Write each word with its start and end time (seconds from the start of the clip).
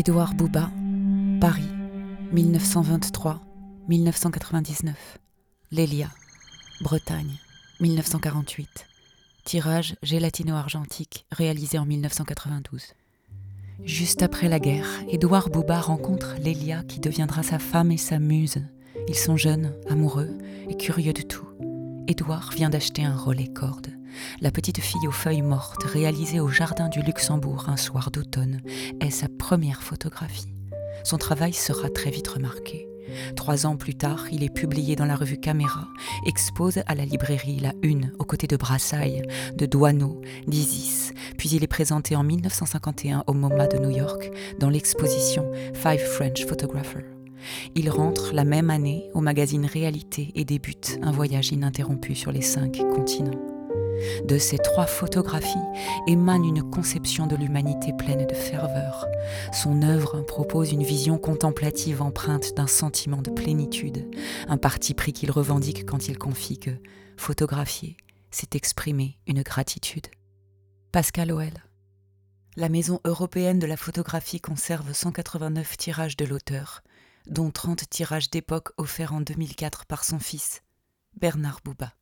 Édouard 0.00 0.32
Bouba, 0.32 0.70
Paris, 1.42 1.68
1923-1999. 2.32 4.94
Lélia, 5.72 6.08
Bretagne, 6.80 7.36
1948. 7.80 8.86
Tirage 9.44 9.96
gélatino-argentique 10.02 11.26
réalisé 11.30 11.78
en 11.78 11.84
1992. 11.84 12.94
Juste 13.84 14.22
après 14.22 14.48
la 14.48 14.58
guerre, 14.58 14.88
Édouard 15.10 15.50
Bouba 15.50 15.78
rencontre 15.78 16.36
Lélia 16.42 16.82
qui 16.84 16.98
deviendra 16.98 17.42
sa 17.42 17.58
femme 17.58 17.92
et 17.92 17.98
sa 17.98 18.18
muse. 18.18 18.62
Ils 19.06 19.18
sont 19.18 19.36
jeunes, 19.36 19.74
amoureux 19.86 20.30
et 20.70 20.78
curieux 20.78 21.12
de 21.12 21.20
tout. 21.20 21.49
Édouard 22.10 22.50
vient 22.52 22.70
d'acheter 22.70 23.04
un 23.04 23.14
relais 23.14 23.46
corde. 23.46 23.86
La 24.40 24.50
petite 24.50 24.80
fille 24.80 25.06
aux 25.06 25.12
feuilles 25.12 25.42
mortes, 25.42 25.84
réalisée 25.84 26.40
au 26.40 26.48
Jardin 26.48 26.88
du 26.88 27.02
Luxembourg 27.02 27.66
un 27.68 27.76
soir 27.76 28.10
d'automne, 28.10 28.62
est 29.00 29.10
sa 29.10 29.28
première 29.28 29.80
photographie. 29.80 30.52
Son 31.04 31.18
travail 31.18 31.52
sera 31.52 31.88
très 31.88 32.10
vite 32.10 32.26
remarqué. 32.26 32.88
Trois 33.36 33.64
ans 33.64 33.76
plus 33.76 33.94
tard, 33.94 34.24
il 34.32 34.42
est 34.42 34.52
publié 34.52 34.96
dans 34.96 35.04
la 35.04 35.14
revue 35.14 35.38
Caméra, 35.38 35.86
expose 36.26 36.80
à 36.88 36.96
la 36.96 37.04
librairie 37.04 37.60
La 37.60 37.74
Une 37.80 38.12
aux 38.18 38.24
côtés 38.24 38.48
de 38.48 38.56
Brassailles, 38.56 39.22
de 39.54 39.66
Douaneau, 39.66 40.20
d'Isis, 40.48 41.12
puis 41.38 41.50
il 41.50 41.62
est 41.62 41.68
présenté 41.68 42.16
en 42.16 42.24
1951 42.24 43.22
au 43.28 43.34
MoMA 43.34 43.68
de 43.68 43.78
New 43.78 43.96
York 43.96 44.32
dans 44.58 44.68
l'exposition 44.68 45.48
Five 45.74 46.00
French 46.00 46.44
Photographers. 46.44 47.19
Il 47.74 47.90
rentre 47.90 48.32
la 48.34 48.44
même 48.44 48.70
année 48.70 49.10
au 49.14 49.20
magazine 49.20 49.66
Réalité 49.66 50.32
et 50.34 50.44
débute 50.44 50.98
un 51.02 51.12
voyage 51.12 51.52
ininterrompu 51.52 52.14
sur 52.14 52.32
les 52.32 52.42
cinq 52.42 52.78
continents. 52.94 53.38
De 54.26 54.38
ces 54.38 54.58
trois 54.58 54.86
photographies 54.86 55.58
émane 56.06 56.44
une 56.44 56.62
conception 56.62 57.26
de 57.26 57.36
l'humanité 57.36 57.92
pleine 57.92 58.26
de 58.26 58.34
ferveur. 58.34 59.06
Son 59.52 59.82
œuvre 59.82 60.22
propose 60.22 60.72
une 60.72 60.82
vision 60.82 61.18
contemplative 61.18 62.02
empreinte 62.02 62.54
d'un 62.56 62.66
sentiment 62.66 63.22
de 63.22 63.30
plénitude, 63.30 64.08
un 64.48 64.56
parti 64.56 64.94
pris 64.94 65.12
qu'il 65.12 65.30
revendique 65.30 65.84
quand 65.84 66.08
il 66.08 66.18
confie 66.18 66.58
que 66.58 66.70
photographier, 67.16 67.96
c'est 68.30 68.54
exprimer 68.54 69.18
une 69.26 69.42
gratitude. 69.42 70.06
Pascal 70.92 71.32
Oel. 71.32 71.62
La 72.56 72.68
Maison 72.68 73.00
européenne 73.04 73.58
de 73.58 73.66
la 73.66 73.76
photographie 73.76 74.40
conserve 74.40 74.92
189 74.92 75.76
tirages 75.76 76.16
de 76.16 76.24
l'auteur, 76.24 76.82
dont 77.26 77.50
30 77.50 77.88
tirages 77.88 78.30
d'époque 78.30 78.70
offerts 78.76 79.14
en 79.14 79.20
2004 79.20 79.86
par 79.86 80.04
son 80.04 80.18
fils, 80.18 80.62
Bernard 81.14 81.60
Bouba. 81.64 81.94